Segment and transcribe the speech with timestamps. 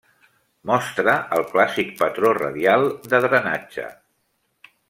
[0.69, 3.91] Mostra el clàssic patró radial de drenatge.